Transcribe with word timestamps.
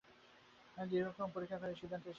আমি 0.77 0.87
দীর্ঘ 0.91 1.07
দিন 1.17 1.29
পরীক্ষা 1.35 1.57
করে 1.57 1.71
এই 1.71 1.79
সিদ্ধান্তে 1.81 2.01
এসেছি। 2.01 2.09